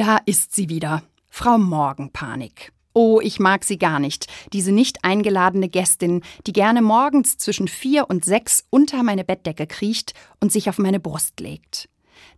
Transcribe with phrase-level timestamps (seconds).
[0.00, 2.72] Da ist sie wieder, Frau Morgenpanik.
[2.94, 8.08] Oh, ich mag sie gar nicht, diese nicht eingeladene Gästin, die gerne morgens zwischen vier
[8.08, 11.90] und sechs unter meine Bettdecke kriecht und sich auf meine Brust legt.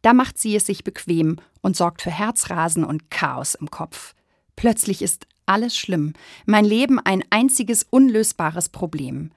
[0.02, 4.16] Da macht sie es sich bequem und sorgt für Herzrasen und Chaos im Kopf.
[4.56, 6.14] Plötzlich ist alles schlimm,
[6.46, 9.30] mein Leben ein einziges unlösbares Problem.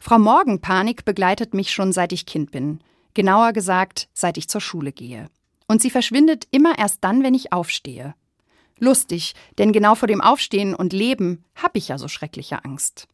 [0.00, 2.80] Frau Morgenpanik begleitet mich schon seit ich Kind bin,
[3.14, 5.30] genauer gesagt, seit ich zur Schule gehe.
[5.68, 8.14] Und sie verschwindet immer erst dann, wenn ich aufstehe.
[8.78, 13.06] Lustig, denn genau vor dem Aufstehen und Leben habe ich ja so schreckliche Angst.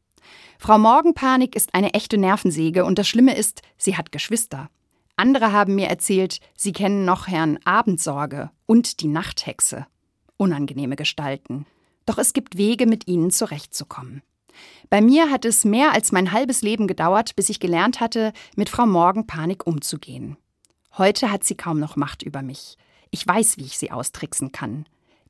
[0.59, 4.71] Frau Morgenpanik ist eine echte Nervensäge und das Schlimme ist, sie hat Geschwister.
[5.17, 9.87] Andere haben mir erzählt, sie kennen noch Herrn Abendsorge und die Nachthexe.
[10.37, 11.67] Unangenehme Gestalten.
[12.07, 14.23] Doch es gibt Wege, mit ihnen zurechtzukommen.
[14.91, 18.69] Bei mir hat es mehr als mein halbes Leben gedauert, bis ich gelernt hatte, mit
[18.69, 20.37] Frau Morgenpanik umzugehen.
[20.97, 22.79] Heute hat sie kaum noch Macht über mich.
[23.11, 24.87] Ich weiß, wie ich sie austricksen kann.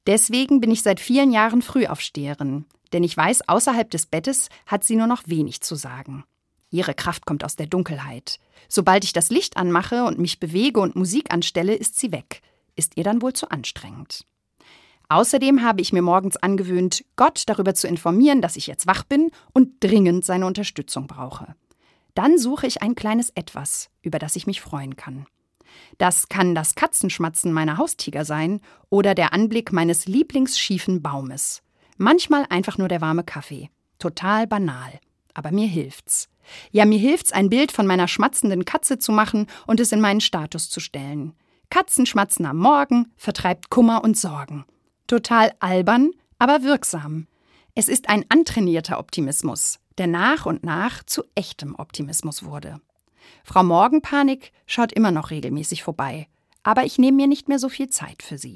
[0.06, 4.96] Deswegen bin ich seit vielen Jahren Frühaufsteherin, denn ich weiß, außerhalb des Bettes hat sie
[4.96, 6.24] nur noch wenig zu sagen.
[6.70, 8.38] Ihre Kraft kommt aus der Dunkelheit.
[8.68, 12.42] Sobald ich das Licht anmache und mich bewege und Musik anstelle, ist sie weg.
[12.76, 14.26] Ist ihr dann wohl zu anstrengend.
[15.08, 19.30] Außerdem habe ich mir morgens angewöhnt, Gott darüber zu informieren, dass ich jetzt wach bin
[19.52, 21.54] und dringend seine Unterstützung brauche.
[22.14, 25.26] Dann suche ich ein kleines Etwas, über das ich mich freuen kann.
[25.98, 31.62] Das kann das Katzenschmatzen meiner Haustiger sein oder der Anblick meines lieblingsschiefen Baumes.
[31.96, 33.70] Manchmal einfach nur der warme Kaffee.
[33.98, 34.98] Total banal.
[35.34, 36.28] Aber mir hilft's.
[36.70, 40.20] Ja, mir hilft's, ein Bild von meiner schmatzenden Katze zu machen und es in meinen
[40.20, 41.34] Status zu stellen.
[41.70, 44.64] Katzenschmatzen am Morgen vertreibt Kummer und Sorgen.
[45.06, 47.26] Total albern, aber wirksam.
[47.74, 52.80] Es ist ein antrainierter Optimismus, der nach und nach zu echtem Optimismus wurde.
[53.44, 56.28] Frau Morgenpanik schaut immer noch regelmäßig vorbei,
[56.62, 58.52] aber ich nehme mir nicht mehr so viel Zeit für sie.